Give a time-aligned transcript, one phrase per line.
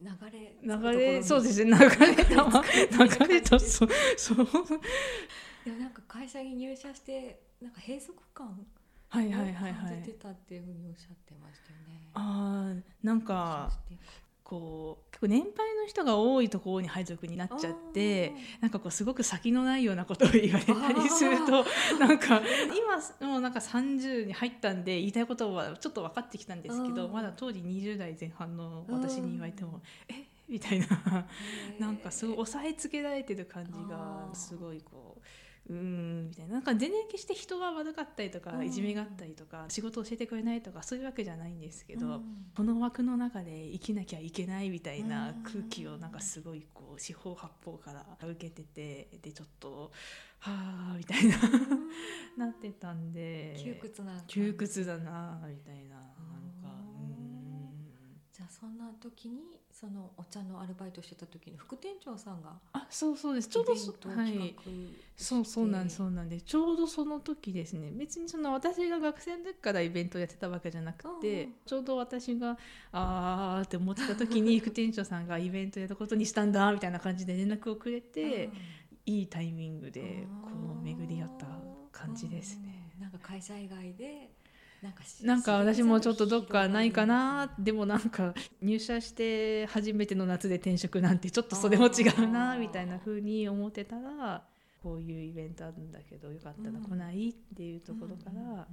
[0.00, 4.46] 流れ流れそうですね流れ玉流れとそうそう。
[5.64, 8.66] でもなんか会社に入社してなんか閉塞感
[9.08, 12.10] はいはいはいは感じていたっていうふうにおっしゃってましたよね。
[12.14, 13.72] あーなんか
[14.48, 21.64] こう結構年配の人が多いところに配属になっちゃってなんかこうすごく先のないようなことを言われたりすると
[21.98, 22.40] なんか
[23.20, 27.12] 今もうなんか30に入ったんで言いたいことはちょっと分かってきたんですけどうん。
[27.12, 30.14] まだ当時20代前半の私に言われても「え？
[30.48, 30.86] みたいな。
[31.80, 35.22] なんかすごい押さえつけられてる感じがすごいこう。
[35.68, 36.54] うーんみたいな。
[36.54, 38.66] なんか全然決して人が悪かったりとかうん。
[38.66, 42.22] いじめがあったりとか仕事を教えてくれないとかそういうわけじゃないんですけど、うん。
[42.56, 49.90] この枠の中で生きなきゃいけないみたいな空気をなんかすごいこう四方八方から受けててでちょっと
[50.40, 51.36] はあみたいな
[52.46, 55.95] なってたんで窮屈な窮屈だなみたいな
[58.58, 63.48] そんな時にそのお茶のアルバイトしてた時に副店長さんがあそうそうです。
[63.48, 64.56] ちょうどはい。
[65.14, 66.44] そうそうなんですそうなんです。
[66.46, 67.90] ちょうどその時ですね。
[67.92, 72.56] 別にその私が学生の時からイベントをやってたわけじゃなくて、ちょうど私が
[72.92, 78.50] あーって思ってた時に副店長さんがイベントやることにしたんだみたいな感じで連絡をくれて、
[79.04, 81.46] いいタイミングでこう巡り合った
[81.92, 82.90] 感じですね。
[82.96, 83.02] うん。
[83.02, 84.30] なんか会社以外で
[85.22, 87.54] なんか私もちょっとどっかないかな。
[87.58, 94.42] でもなんか入社して初めての夏で転職なんてちょっとそれも違うなみたいな風に思ってたら
[94.82, 96.84] こういうイベントあるんだけどよかったらうん。
[96.84, 98.66] 来ないっていうところから、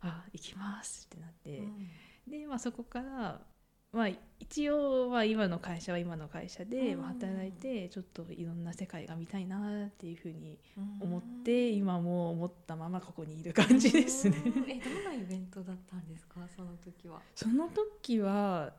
[0.00, 1.88] あ行きますってなって、うん。
[2.30, 3.40] で、まあ、そこから、
[3.90, 4.08] まあ、
[4.38, 14.36] 一応は今の会社は今の会社で、働いてちょっといろんな世界が見たいなっていう風にうん思って、今も思ったままここにいる感じですね。
[14.44, 16.40] うんえどんなイベントだったんですか？
[16.54, 17.20] その時は。
[17.34, 18.72] その時は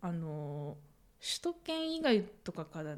[0.00, 0.76] あの
[1.20, 2.96] 首都圏以外とかから、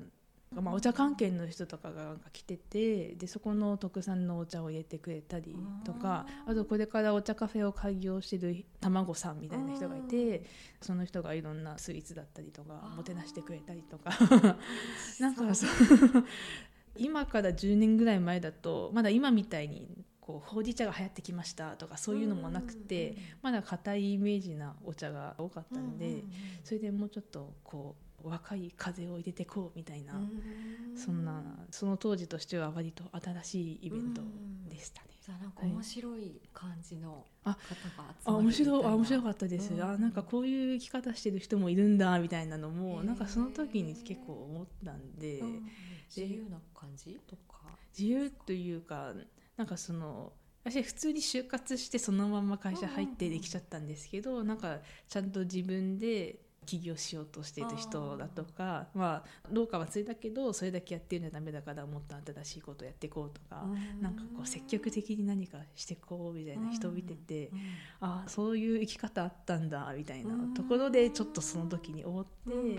[0.53, 10.43] まあ、お茶関係の人とかが来ててでそこの特産のお茶を入れてくれたりとかあとこれからお茶カフェを開業してる卵さんみたいな人がいて
[10.81, 14.11] その人がいろんなスイーツだったりとかもてなしてくれたりとか。
[15.21, 15.71] なんかそう。
[16.99, 23.17] 今から10年ぐらい前だとまだ今みたいにこうほうじ茶が流行ってきましたとかそういうのもなくて。
[23.41, 26.25] まだ硬いイメージなお茶が多かったんで、
[26.65, 30.31] それでもうちょっとこう若い風を入れてこうみたいな、うん。
[30.97, 34.23] そんなその当時としては割と新しいイベント
[34.69, 35.09] でしたね。
[35.25, 39.83] じゃあなんか面白い感じのあ方が集あまって面白いみたなあ面白かったです、うん。
[39.83, 45.63] あなんかこういう生き方してる人もいるんだみたいなのも、なんかその時に結構思ったんで、うん。
[46.15, 47.61] 自由な感じとか？
[47.97, 49.13] 自由というか
[49.57, 50.33] なんかその
[50.65, 63.65] 私普通に就活してそのまま会社入ってできちゃったんですけど、なんかちゃんと自分で起業しようとしている人だとかまあ農家はついだけどそれだけやってるのはダメだからもっと新しいことやっていこうとか、
[64.01, 67.59] なんかこう積極的に何かしていこうみたいな人を見てて、うん。
[68.01, 72.79] ああそういう生き方あったんだみたいなところでちょっとその時に思って、うん。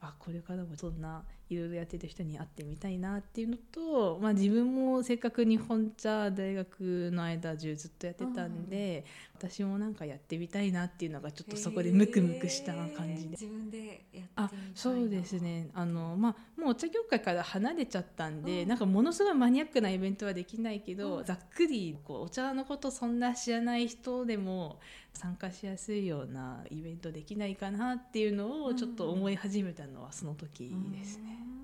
[0.00, 9.04] あこれからもそんないろいろやってる人に会ってみたいなっていうのと、まあ、自分もせっかく日本茶大学の間中ずっとやってたんで、
[9.38, 13.28] 私もなんかやってみたいなっていうのがちょっとそこでムクムクした感じで。
[13.30, 15.68] 自分でやってみたいあなそうですね。
[15.74, 18.68] あの、まあ、もうお茶業界から離れちゃったんで、うん。
[18.68, 21.24] なんかものすごいマニアックなイベントはできないけど、うん。
[21.24, 24.80] ざっくりこうお茶のことそんな知らない人でも
[25.12, 31.35] 参加しやすいようなイベントできないかなっていうのをちょっと思い始めたのはその時ですね。
[31.40, 31.56] うん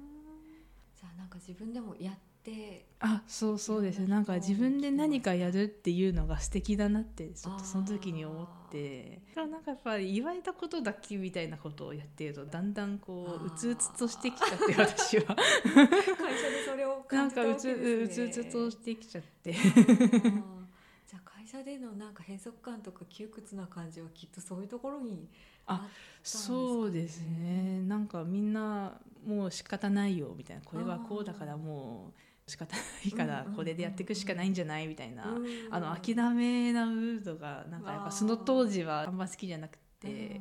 [0.95, 3.99] じゃあなんか自分でもやってあそうそうです。
[3.99, 9.21] いろんななんか自分で何かやるっていうのが素敵だなってちょっとその時に思っあて。
[9.35, 15.37] だなんかやっぱり言われたことだけみたいなことをやってるとだんだんこううつうつとしてきちゃって私は。
[15.37, 19.55] 会社でそれをなん感じたわかうつうけですねつうつとしてきちゃって
[21.13, 25.29] じゃあ会社でのなんか閉塞感とか窮屈な感じはきっとそういうところに
[25.67, 25.89] あったん
[26.23, 27.83] そうですね。
[27.87, 30.63] なんかみんなもう仕方ないよみたいな。
[30.65, 32.13] これはこうだからも
[32.47, 40.41] う仕方ないからこれでやっていくしかないんじゃないみたいなうんあの諦めなムードがなんかやっぱその当時はあんま好きじゃなくて。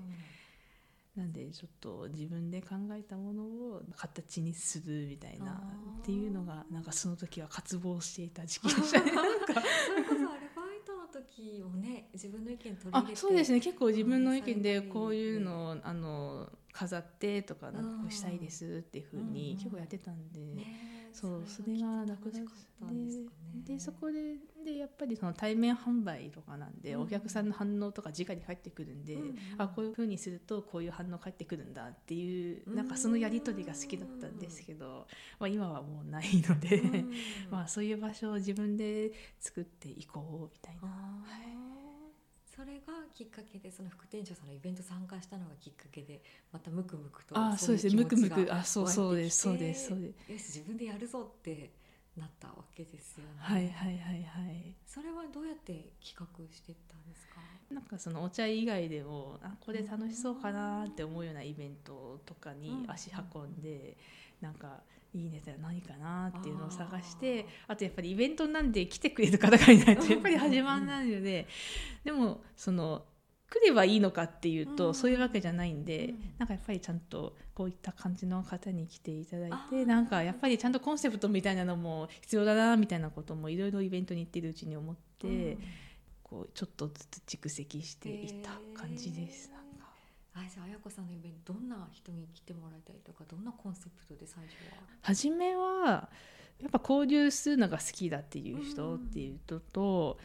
[1.14, 5.62] なんでちょっと自分で考えたものを形にするみたいな
[6.00, 9.12] っていうのがなんかその時は渇望していた時期でしたね。
[9.12, 9.56] なんか。
[9.86, 10.51] それこそアルバイトの
[11.24, 13.60] 時もね自分の意見取り入れてあそうですね。
[13.60, 22.44] 結構自分の意見でうんこういうのをあの飾ってとかなんかこうしたいですっていうふうにうん結構やってたんで、ねそうそれがなくなっ
[22.80, 23.64] たんですかね。
[23.66, 27.02] でそこででやっぱりその対面販売とかなんで、うん。
[27.02, 29.38] お客さんの反応とか直に返ってくるんで、うんうん。
[29.58, 32.76] あこういう風にするとこういう反応返ってくるんだっていう、うん。
[32.76, 35.08] なんかそのやり取りが好きだったんですけど、
[35.40, 37.12] まあ、今はもうないので、うん。
[37.52, 40.88] まあそういう場所を自分で作っていこうみたいな。
[40.88, 41.26] は
[41.58, 41.61] い
[42.56, 46.22] それがきっかけでその副店長さんのイベント参加したのがきっかけで
[46.52, 47.96] またムクムクとあそうですね。
[47.96, 49.44] むくむくあそうそうです。
[49.44, 49.88] そうです。
[49.88, 50.32] そうです。
[50.32, 51.72] よし自分でやるぞって
[52.18, 53.30] なったわけですよね。
[53.40, 54.76] はいはいはいはい。
[54.86, 57.40] それはどうやって企画してったんですか？
[57.74, 63.96] なんかそのお茶以外でもあこれ楽しそうかなって思うようなイベントとかに足運んで、
[64.42, 64.82] なんか
[65.14, 71.48] いいネタ何かなっていうのを探してあとやっぱりイベントなんで来てくれる方がいないとやっぱり始まらないので、
[72.04, 73.04] でもその
[73.52, 74.96] 来ればいいのかっていうと、うん。
[74.96, 76.34] そういうわけじゃないんで、うん。
[76.38, 85.58] なんかやっぱりちゃんとこういった感じの方に来ていただいてなんかやっぱりちゃんとコンセプトみたいなのも必要だなみたいなこともいろいろイベントに行ってるうちに思って、うん。
[86.24, 89.52] こうちょっとずつ蓄積していった感じです。
[89.54, 89.61] へー
[90.34, 94.84] あじゃあ綾子さんのイベントどんな人に来てもらいたいとかどんなコンセプトで最初は？
[95.02, 96.10] 初めは
[96.60, 100.20] やっぱ交流するのが好きだっていう人っていう人と、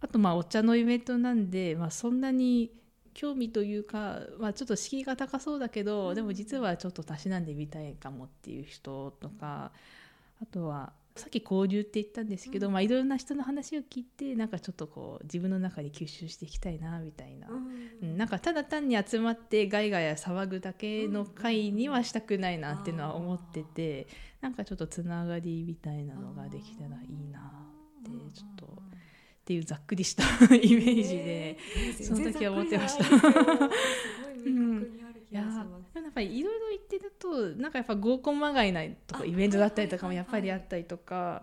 [0.00, 2.70] あとまあお茶のイベントなんで、まあ、そんなに
[3.14, 9.72] 興味というか、まあ、ちょっと敷居が高そうだけど、でも実はちょっとたしなんでみたいかもっていう人とか
[10.40, 12.72] あとはさっき交流って言ったんですけど、うん。
[12.72, 17.48] まあ、いろんな人の話を聞いてなんかちょっとこう自分の中で吸収していきたいなみたいな。
[17.48, 18.16] うん。
[18.16, 24.06] なんかただ単に集まってガイガヤ騒ぐだけの会にはしたくないなっていうのは思ってて
[24.40, 27.40] なんかちょっとつながりみたいなのができたらいいな
[28.00, 30.24] ってちょっとっていうざっくりした
[30.54, 31.58] イメージで。
[32.02, 33.04] その時は思ってました
[35.32, 35.94] 気いやがします。
[35.94, 41.42] でもやっぱりいろいろ言ってるとなんかやっぱ合コンまがいなとかあイベントだったりとかもやっぱりあったりとか。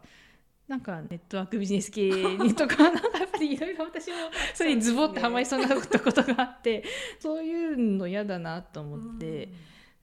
[0.68, 4.18] なんかネットワークビジネス系にとかなんかやっぱりいろいろ私も
[4.53, 6.83] それにズボってはまりそうになことがあって
[7.19, 9.50] そういうの嫌だなと思って、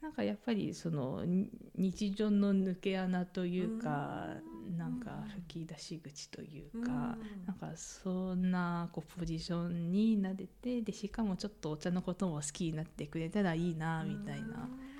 [0.06, 4.29] なんかやっぱりそのに日常の抜け穴というか、
[4.69, 4.79] うん。
[4.79, 6.85] なんか吹き出し口といううん。
[6.85, 14.47] か、なんかそんなこうポジションになれてでしかもちょっとお茶のことも好きになってくれたらいいなみたいな。
[14.47, 14.50] う
[14.93, 14.96] ん